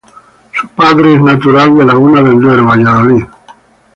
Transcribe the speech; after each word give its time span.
Su 0.59 0.67
padre 0.69 1.13
es 1.13 1.21
natural 1.21 1.77
de 1.77 1.85
Laguna 1.85 2.23
de 2.23 2.31
Duero, 2.31 2.65
Valladolid. 2.65 3.23